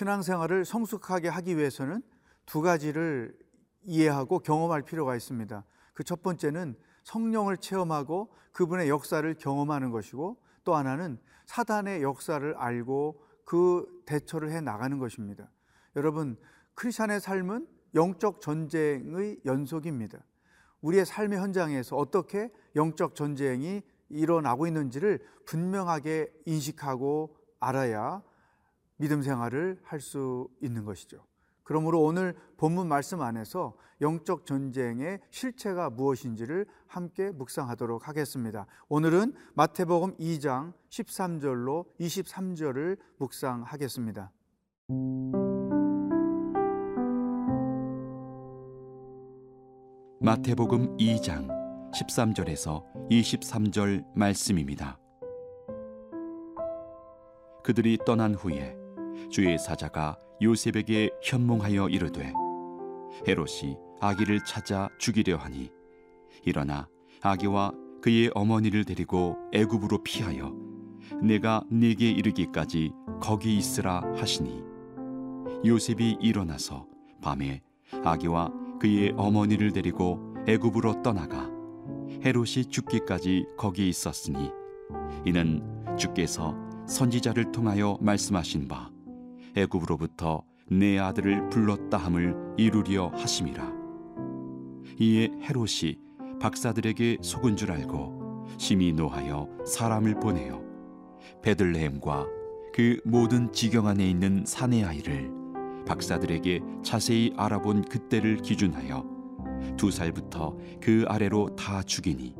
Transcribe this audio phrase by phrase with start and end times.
[0.00, 2.02] 신앙생활을 성숙하게 하기 위해서는
[2.46, 3.36] 두 가지를
[3.82, 5.64] 이해하고 경험할 필요가 있습니다.
[5.92, 6.74] 그 첫 번째는
[7.04, 14.98] 성령을 체험하고 그분의 역사를 경험하는 것이고 또 하나는 사단의 역사를 알고 그 대처를 해 나가는
[14.98, 15.50] 것입니다.
[15.96, 16.38] 여러분,
[16.74, 20.18] 크리스천의 삶은 영적 전쟁의 연속입니다.
[20.80, 28.22] 우리의 삶의 현장에서 어떻게 영적 전쟁이 일어나고 있는지를 분명하게 인식하고 알아야
[29.00, 31.24] 믿음 생활을 할 수 있는 것이죠.
[31.62, 38.66] 그러므로 오늘 본문 말씀 안에서 영적 전쟁의 실체가 무엇인지를 함께 묵상하도록 하겠습니다.
[38.88, 44.32] 오늘은 마태복음 2장 13절로 23절을 묵상하겠습니다.
[50.20, 51.48] 마태복음 2장
[51.92, 54.98] 13절에서 23절 말씀입니다.
[57.62, 58.79] 그들이 떠난 후에
[59.30, 62.32] 주의 사자가 요셉에게 현몽하여 이르되
[63.26, 65.70] 헤롯이 아기를 찾아 죽이려 하니
[66.44, 66.88] 일어나
[67.20, 70.54] 아기와 그의 어머니를 데리고 애굽으로 피하여
[71.22, 74.62] 내가 네게 이르기까지 거기 있으라 하시니.
[75.64, 76.86] 요셉이 일어나서
[77.20, 77.60] 밤에
[78.02, 81.50] 아기와 그의 어머니를 데리고 애굽으로 떠나가
[82.24, 84.50] 헤롯이 죽기까지 거기 있었으니
[85.26, 85.62] 이는
[85.98, 88.90] 주께서 선지자를 통하여 말씀하신 바
[89.56, 93.72] 애굽으로부터 내 아들을 불렀다 함을 이루려 하심이라.
[94.98, 95.98] 이에 헤롯이
[96.40, 100.62] 박사들에게 속은 줄 알고 심히 노하여 사람을 보내어
[101.42, 102.26] 베들레헴과
[102.72, 105.30] 그 모든 지경 안에 있는 사내 아이를
[105.86, 109.04] 박사들에게 자세히 알아본 그때를 기준하여
[109.76, 112.34] 두 살부터 그 아래로 다 죽이니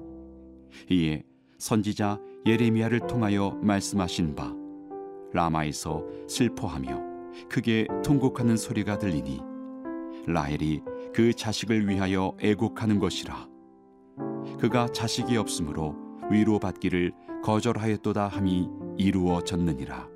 [0.90, 1.24] 이에
[1.58, 4.59] 선지자 예레미야를 통하여 말씀하신 바
[5.32, 7.10] 라마에서 슬퍼하며
[7.48, 9.40] 크게 통곡하는 소리가 들리니
[10.26, 10.82] 라헬이
[11.14, 13.48] 그 자식을 위하여 애곡하는 것이라.
[14.58, 15.94] 그가 자식이 없으므로
[16.30, 20.08] 위로받기를 거절하였도다 함이 이루어졌느니라.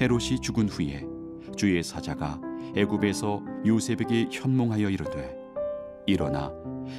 [0.00, 1.06] 헤롯이 죽은 후에
[1.56, 2.40] 주의 사자가
[2.76, 5.36] 애굽에서 요셉에게 현몽하여 이르되
[6.06, 6.52] 일어나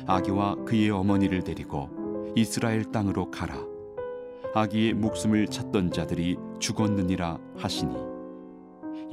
[0.05, 1.89] 아기와 그의 어머니를 데리고
[2.35, 3.55] 이스라엘 땅으로 가라.
[4.53, 7.95] 아기의 목숨을 찾던 자들이 죽었느니라 하시니.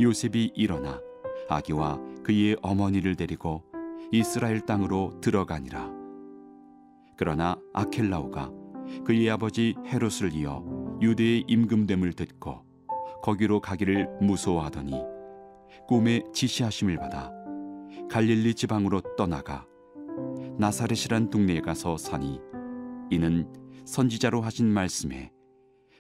[0.01, 1.01] 요셉이 일어나
[1.49, 3.63] 아기와 그의 어머니를 데리고
[4.13, 5.91] 이스라엘 땅으로 들어가니라.
[7.17, 8.53] 그러나 아켈라오가
[9.05, 10.63] 그의 아버지 헤롯을 이어
[11.01, 12.65] 유대의 임금됨을 듣고
[13.23, 15.03] 거기로 가기를 무서워하더니
[15.89, 17.33] 꿈에 지시하심을 받아
[18.11, 19.67] 갈릴리 지방으로 떠나가
[20.59, 22.41] 나사렛이란 동네에 가서 사니
[23.11, 23.51] 이는
[23.85, 25.33] 선지자로 하신 말씀에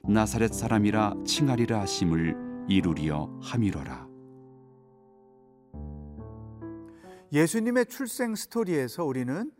[0.09, 2.37] 나사렛 사람이라 칭하리라 하심을
[2.69, 4.07] 이루리어 함이로라.
[7.33, 9.51] 예수님의 출생 스토리에서 우리는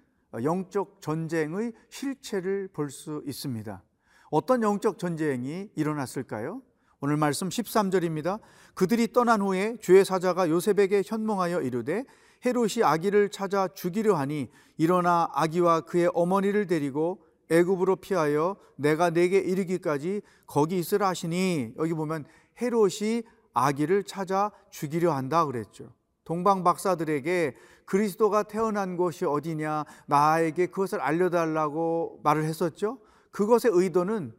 [0.41, 3.83] 영적 전쟁의 실체를 볼 수 있습니다.
[4.31, 6.63] 어떤 영적 전쟁이 일어났을까요?
[7.01, 8.39] 오늘 말씀 13절입니다.
[8.75, 12.05] 그들이 떠난 후에 주의 사자가 요셉에게 현몽하여 이르되
[12.45, 20.23] 헤롯이 아기를 찾아 죽이려 하니 일어나 아기와 그의 어머니를 데리고 애굽으로 피하여 내가 내게 이르기까지
[20.47, 22.25] 거기 있으라 하시니 여기 보면
[22.61, 23.23] 헤롯이
[23.55, 25.93] 아기를 찾아 죽이려 한다 그랬죠.
[26.25, 32.99] 동방 박사들에게 그리스도가 태어난 곳이 어디냐 나에게 그것을 알려달라고 말을 했었죠.
[33.31, 34.35] 그것의 의도는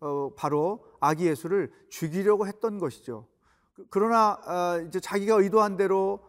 [0.00, 3.26] 어, 바로 아기 예수를 죽이려고 했던 것이죠.
[3.90, 6.20] 그러나 어, 이제 자기가 의도한 대로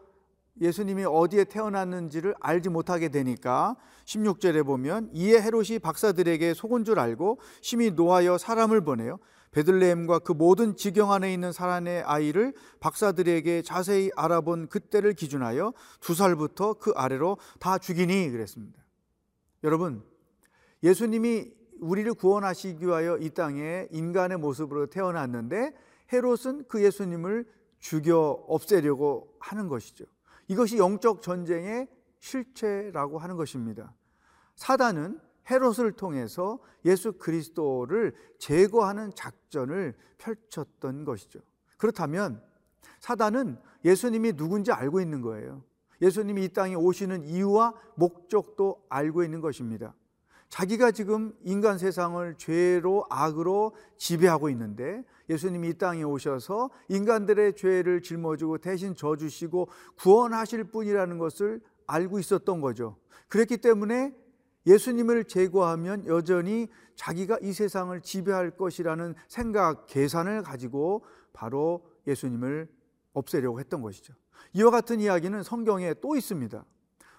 [0.60, 7.90] 예수님이 어디에 태어났는지를 알지 못하게 되니까 16절에 보면 이에 헤롯이 박사들에게 속은 줄 알고 심히
[7.90, 9.18] 노하여 사람을 보내요.
[9.50, 16.74] 베들레헴과 그 모든 지경 안에 있는 사람의 아이를 박사들에게 자세히 알아본 그때를 기준하여 두 살부터
[16.74, 18.82] 그 아래로 다 죽이니 그랬습니다.
[19.62, 20.04] 여러분,
[20.82, 25.72] 예수님이 우리를 구원하시기 위하여 이 땅에 인간의 모습으로 태어났는데
[26.12, 27.46] 헤롯은 그 예수님을
[27.78, 30.04] 죽여 없애려고 하는 것이죠.
[30.48, 31.88] 이것이 영적 전쟁의
[32.18, 33.94] 실체라고 하는 것입니다.
[34.56, 35.20] 사단은
[35.50, 41.40] 헤롯을 통해서 예수 그리스도를 제거하는 작전을 펼쳤던 것이죠.
[41.76, 42.42] 그렇다면
[43.00, 45.62] 사단은 예수님이 누군지 알고 있는 거예요.
[46.00, 49.94] 예수님이 이 땅에 오시는 이유와 목적도 알고 있는 것입니다.
[50.54, 58.58] 자기가 지금 인간 세상을 죄로 악으로 지배하고 있는데 예수님이 이 땅에 오셔서 인간들의 죄를 짊어지고
[58.58, 59.66] 대신 져주시고
[59.96, 62.96] 구원하실 분이라는 것을 알고 있었던 거죠.
[63.26, 64.14] 그랬기 때문에
[64.64, 72.68] 예수님을 제거하면 여전히 자기가 이 세상을 지배할 것이라는 생각, 계산을 가지고 바로 예수님을
[73.12, 74.14] 없애려고 했던 것이죠.
[74.52, 76.64] 이와 같은 이야기는 성경에 또 있습니다.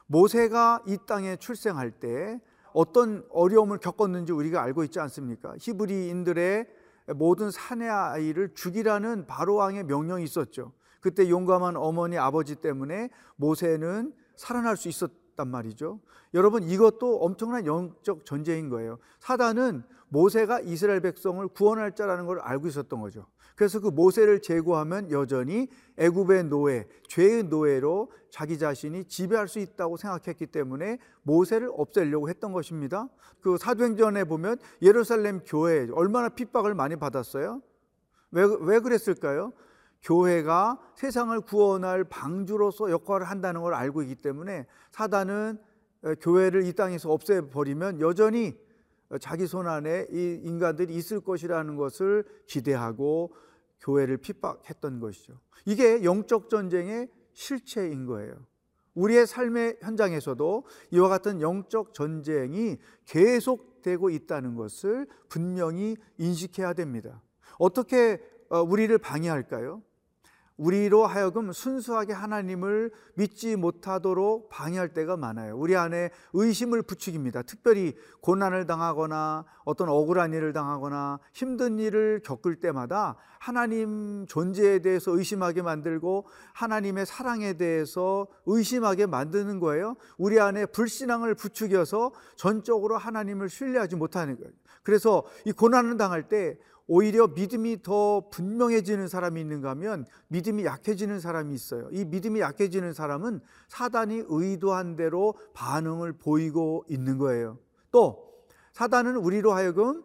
[0.07, 2.39] 모세가 이 땅에 출생할 때
[2.75, 5.55] 어떤 어려움을 겪었는지 우리가 알고 있지 않습니까?
[5.61, 6.67] 히브리인들의
[7.15, 10.73] 모든 사내 아이를 죽이라는 바로 왕의 명령이 있었죠.
[10.99, 16.01] 그때 용감한 어머니 아버지 때문에 모세는 살아날 수 있었단 말이죠.
[16.33, 18.97] 여러분 이것도 엄청난 영적 전쟁인 거예요.
[19.19, 23.25] 사단은 모세가 이스라엘 백성을 구원할 자라는 걸 알고 있었던 거죠.
[23.55, 30.47] 그래서 그 모세를 제거하면 여전히 애굽의 노예, 죄의 노예로 자기 자신이 지배할 수 있다고 생각했기
[30.47, 33.07] 때문에 모세를 없애려고 했던 것입니다.
[33.39, 37.61] 그 사도행전에 보면 예루살렘 교회 얼마나 핍박을 많이 받았어요?
[38.31, 39.53] 왜, 왜 그랬을까요?
[40.03, 45.57] 교회가 세상을 구원할 방주로서 역할을 한다는 걸 알고 있기 때문에 사단은
[46.21, 48.55] 교회를 이 땅에서 없애버리면 여전히
[49.19, 53.33] 자기 손 안에 이 인간들이 있을 것이라는 것을 기대하고
[53.79, 55.39] 교회를 핍박했던 것이죠.
[55.65, 58.45] 이게 영적 전쟁의 실체인 거예요.
[58.95, 67.21] 우리의 삶의 현장에서도 이와 같은 영적 전쟁이 계속되고 있다는 것을 분명히 인식해야 됩니다.
[67.59, 69.81] 어떻게 어, 우리를 방해할까요?
[70.57, 75.57] 우리로 하여금 순수하게 하나님을 믿지 못하도록 방해할 때가 많아요.
[75.57, 77.41] 우리 안에 의심을 부추깁니다.
[77.43, 85.61] 특별히 고난을 당하거나 어떤 억울한 일을 당하거나 힘든 일을 겪을 때마다 하나님 존재에 대해서 의심하게
[85.61, 89.95] 만들고 하나님의 사랑에 대해서 의심하게 만드는 거예요.
[90.17, 94.51] 우리 안에 불신앙을 부추겨서 전적으로 하나님을 신뢰하지 못하는 거예요.
[94.83, 96.57] 그래서 이 고난을 당할 때
[96.87, 101.89] 오히려 믿음이 더 분명해지는 사람이 있는가 하면 믿음이 약해지는 사람이 있어요.
[101.91, 107.57] 이 믿음이 약해지는 사람은 사단이 의도한 대로 반응을 보이고 있는 거예요.
[107.91, 108.31] 또
[108.73, 110.03] 사단은 우리로 하여금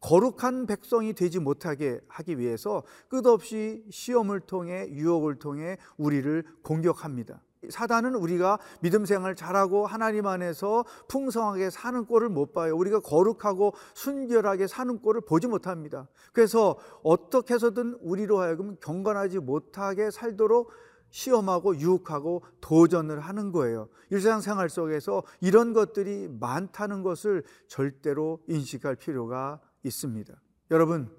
[0.00, 7.42] 거룩한 백성이 되지 못하게 하기 위해서 끝없이 시험을 통해 유혹을 통해 우리를 공격합니다.
[7.68, 12.76] 사단은 우리가 믿음 생활 잘하고 하나님 안에서 풍성하게 사는 꼴을 못 봐요.
[12.76, 16.08] 우리가 거룩하고 순결하게 사는 꼴을 보지 못합니다.
[16.32, 20.70] 그래서 어떻게 해서든 우리로 하여금 경건하지 못하게 살도록
[21.10, 23.88] 시험하고 유혹하고 도전을 하는 거예요.
[24.10, 30.34] 일상생활 속에서 이런 것들이 많다는 것을 절대로 인식할 필요가 있습니다.
[30.70, 31.10] 여러분,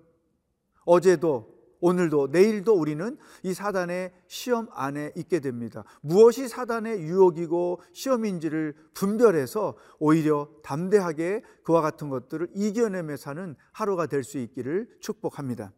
[0.86, 5.84] 어제도 오늘도 내일도 우리는 이 사단의 시험 안에 있게 됩니다.
[6.02, 14.38] 무엇이 사단의 유혹이고 시험인지를 분별해서 오히려 담대하게 그와 같은 것들을 이겨내며 사는 하루가 될 수
[14.40, 15.72] 있기를 축복합니다.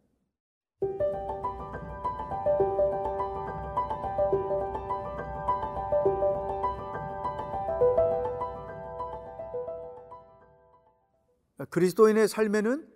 [11.68, 12.88] 그리스도인의 삶에는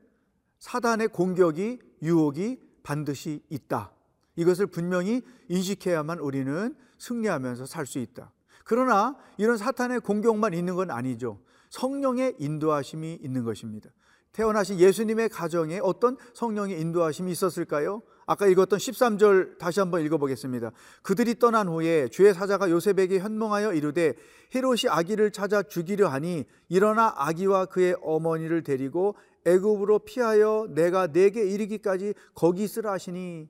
[0.58, 3.90] 사단의 공격이 유혹이 반드시 있다.
[4.36, 8.32] 이것을 분명히 인식해야만 우리는 승리하면서 살 수 있다.
[8.64, 11.40] 그러나 이런 사탄의 공격만 있는 건 아니죠.
[11.70, 13.90] 성령의 인도하심이 있는 것입니다.
[14.32, 18.02] 태어나신 예수님의 가정에 어떤 성령의 인도하심이 있었을까요?
[18.26, 20.72] 아까 읽었던 13절 다시 한번 읽어보겠습니다.
[21.02, 24.14] 그들이 떠난 후에 주의 사자가 요셉에게 현몽하여 이르되
[24.54, 29.14] 헤롯이 아기를 찾아 죽이려 하니 일어나 아기와 그의 어머니를 데리고
[29.46, 33.48] 애굽으로 피하여 내가 내게 이르기까지 거기 있으라 하시니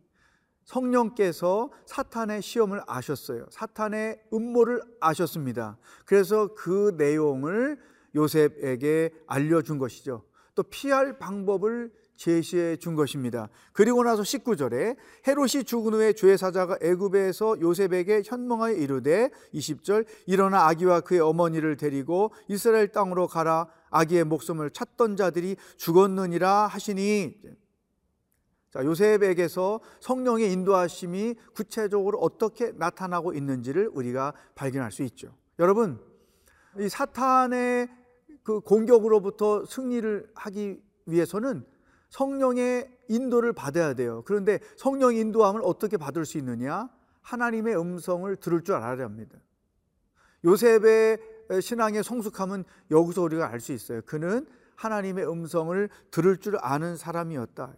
[0.65, 3.47] 성령께서 사탄의 시험을 아셨어요.
[3.51, 5.79] 사탄의 음모를 아셨습니다.
[6.07, 7.79] 그래서 그 내용을
[8.15, 10.25] 요셉에게 알려준 것이죠.
[10.55, 13.49] 또 피할 방법을 제시해 준 것입니다.
[13.73, 14.97] 그리고 나서 19절에
[15.27, 22.33] 헤롯이 죽은 후에 주의 사자가 애굽에서 요셉에게 현몽하여 이르되 20절 일어나 아기와 그의 어머니를 데리고
[22.49, 27.41] 이스라엘 땅으로 가라 아기의 목숨을 찾던 자들이 죽었느니라 하시니
[28.73, 35.33] 자, 요셉에게서 성령의 인도하심이 구체적으로 어떻게 나타나고 있는지를 우리가 발견할 수 있죠.
[35.61, 36.01] 여러분,
[36.81, 37.89] 이 사탄의
[38.43, 41.65] 그 공격으로부터 승리를 하기 위해서는
[42.11, 44.23] 성령의 인도를 받아야 돼요.
[44.27, 46.89] 그런데 성령 인도함을 어떻게 받을 수 있느냐?
[47.23, 49.39] 하나님의 음성을 들을 줄 알아야 합니다.
[50.45, 54.01] 요셉의 신앙의 성숙함은 여기서 우리가 알 수 있어요.
[54.07, 54.47] 그는
[54.77, 57.75] 하나님의 음성을 들을 줄 아는 사람이었다.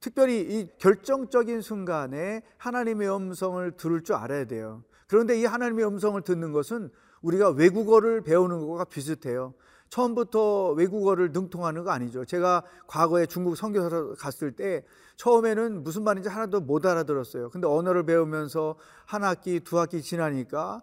[0.00, 4.84] 특별히 이 결정적인 순간에 하나님의 음성을 들을 줄 알아야 돼요.
[5.08, 6.90] 그런데 이 하나님의 음성을 듣는 것은
[7.22, 9.54] 우리가 외국어를 배우는 것과 비슷해요.
[9.88, 12.24] 처음부터 외국어를 능통하는 거 아니죠.
[12.24, 14.84] 제가 과거에 중국 선교사로 갔을 때
[15.16, 17.50] 처음에는 무슨 말인지 하나도 못 알아들었어요.
[17.50, 20.82] 근데 언어를 배우면서 한 학기, 두 학기 지나니까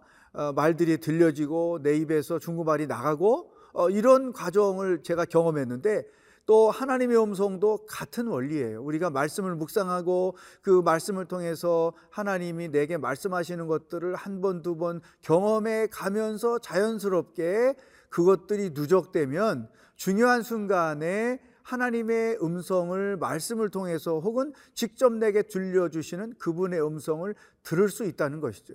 [0.54, 6.04] 말들이 들려지고 내 입에서 중국말이 나가고 어, 이런 과정을 제가 경험했는데
[6.46, 8.82] 또 하나님의 음성도 같은 원리예요.
[8.82, 15.88] 우리가 말씀을 묵상하고 그 말씀을 통해서 하나님이 내게 말씀하시는 것들을 한 번, 두 번 경험해
[15.90, 17.74] 가면서 자연스럽게
[18.10, 27.88] 그것들이 누적되면 중요한 순간에 하나님의 음성을 말씀을 통해서 혹은 직접 내게 들려주시는 그분의 음성을 들을
[27.88, 28.74] 수 있다는 것이죠.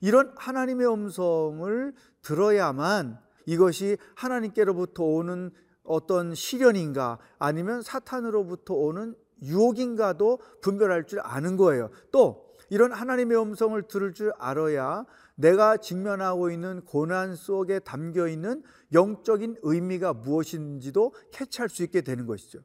[0.00, 5.50] 이런 하나님의 음성을 들어야만 이것이 하나님께로부터 오는
[5.82, 11.90] 어떤 시련인가 아니면 사탄으로부터 오는 유혹인가도 분별할 줄 아는 거예요.
[12.10, 15.04] 또 이런 하나님의 음성을 들을 줄 알아야
[15.36, 18.62] 내가 직면하고 있는 고난 속에 담겨 있는
[18.92, 22.60] 영적인 의미가 무엇인지도 캐치할 수 있게 되는 것이죠.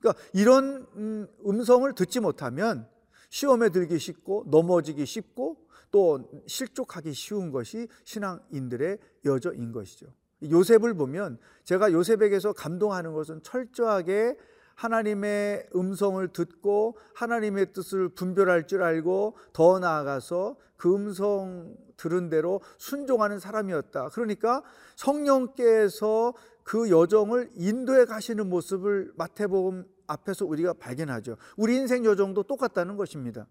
[0.00, 2.88] 그러니까 이런 음, 음성을 듣지 못하면
[3.30, 5.56] 시험에 들기 쉽고 넘어지기 쉽고
[5.94, 10.06] 또 실족하기 쉬운 것이 신앙인들의 여저인 것이죠.
[10.42, 14.36] 요셉을 보면 제가 요셉에게서 감동하는 것은 철저하게
[14.74, 23.38] 하나님의 음성을 듣고 하나님의 뜻을 분별할 줄 알고 더 나아가서 그 음성 들은 대로 순종하는
[23.38, 24.08] 사람이었다.
[24.08, 24.64] 그러니까
[24.96, 26.34] 성령께서
[26.64, 31.36] 그 여정을 인도해 가시는 모습을 마태복음 앞에서 우리가 발견하죠.
[31.56, 33.46] 우리 인생 여정도 똑같다는 것입니다.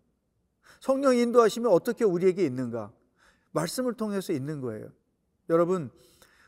[0.84, 2.92] 성령 인도하시면 어떻게 우리에게 있는가?
[3.54, 4.90] 말씀을 통해서 있는 거예요.
[5.50, 5.90] 여러분,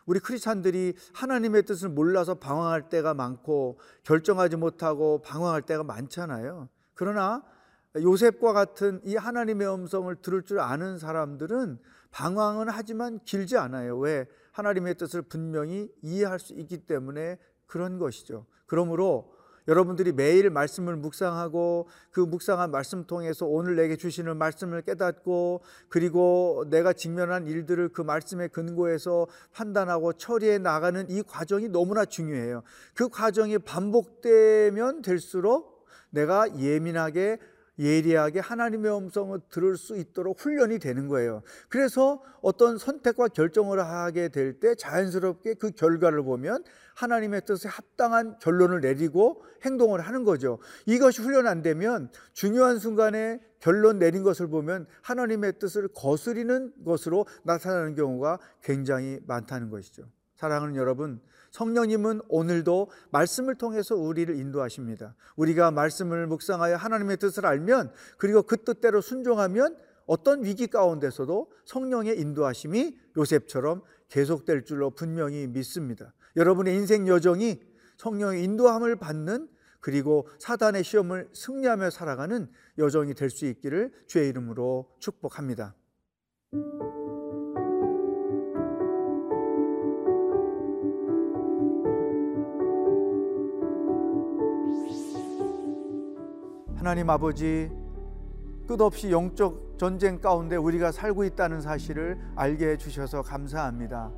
[0.06, 6.68] 우리 크리스찬들이 하나님의 뜻을 몰라서 방황할 때가 많고 결정하지 못하고 방황할 때가 많잖아요.
[6.96, 7.46] 그러나
[7.96, 11.80] 요셉과 같은 이 하나님의 음성을 들을 줄 아는 사람들은
[12.12, 13.98] 방황은 하지만 길지 않아요.
[14.00, 14.28] 왜?
[14.52, 17.38] 하나님의 뜻을 분명히 이해할 수 있기 때문에
[17.68, 18.48] 그런 것이죠.
[18.66, 19.34] 그러므로
[19.68, 26.94] 여러분들이 매일 말씀을 묵상하고 그 묵상한 말씀 통해서 오늘 내게 주시는 말씀을 깨닫고 그리고 내가
[26.94, 32.64] 직면한 일들을 그 말씀의 근거에서 판단하고 처리해 나가는 이 과정이 너무나 중요해요.
[32.94, 37.40] 그 과정이 반복되면 될수록 내가 예민하게
[37.78, 41.42] 예리하게 하나님의 음성을 들을 수 있도록 훈련이 되는 거예요.
[41.70, 46.64] 그래서 어떤 선택과 결정을 하게 될 때 자연스럽게 그 결과를 보면
[46.96, 50.60] 하나님의 뜻에 합당한 결론을 내리고 행동을 하는 거죠.
[50.86, 57.96] 이것이 훈련 안 되면 중요한 순간에 결론 내린 것을 보면 하나님의 뜻을 거스리는 것으로 나타나는
[57.96, 60.04] 경우가 굉장히 많다는 것이죠.
[60.36, 65.16] 사랑하는 여러분, 성령님은 오늘도 말씀을 통해서 우리를 인도하십니다.
[65.38, 72.98] 우리가 말씀을 묵상하여 하나님의 뜻을 알면 그리고 그 뜻대로 순종하면 어떤 위기 가운데서도 성령의 인도하심이
[73.18, 76.14] 요셉처럼 계속될 줄로 분명히 믿습니다.
[76.36, 77.62] 여러분의 인생 여정이
[77.98, 79.48] 성령의 인도함을 받는
[79.80, 85.76] 그리고 사단의 시험을 승리하며 살아가는 여정이 될 수 있기를 주의 이름으로 축복합니다.
[96.86, 97.72] 하나님 아버지
[98.68, 104.12] 끝없이 영적 전쟁 가운데 우리가 살고 있다는 사실을 알게 해 주셔서 감사합니다.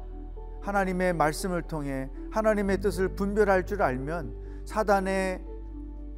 [0.60, 5.42] 하나님의 말씀을 통해 하나님의 뜻을 분별할 줄 알면 사단의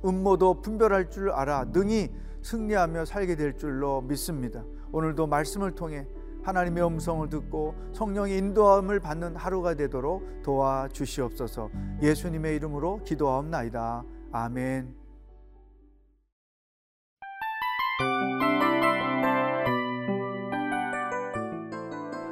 [0.03, 2.10] 음모도 분별할 줄 알아 능히
[2.41, 4.63] 승리하며 살게 될 줄로 믿습니다.
[4.91, 6.08] 오늘도 말씀을 통해
[6.41, 11.70] 하나님의 음성을 듣고 성령의 인도함을 받는 하루가 되도록 도와 주시옵소서.
[12.01, 14.03] 예수님의 이름으로 기도하옵나이다.
[14.32, 14.99] 아멘.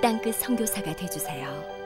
[0.00, 1.79] 땅끝 성교사가 되주세요